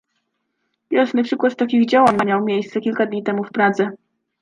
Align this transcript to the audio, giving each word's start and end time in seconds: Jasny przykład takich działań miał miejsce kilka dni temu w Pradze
Jasny 0.91 1.23
przykład 1.23 1.55
takich 1.55 1.87
działań 1.87 2.17
miał 2.25 2.45
miejsce 2.45 2.81
kilka 2.81 3.05
dni 3.05 3.23
temu 3.23 3.43
w 3.43 3.51
Pradze 3.51 3.91